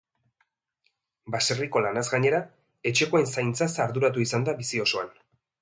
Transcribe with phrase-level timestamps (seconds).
[1.35, 2.41] Baserriko lanaz gainera,
[2.93, 5.17] etxekoen zaintzaz arduratu izan da bizi osoan.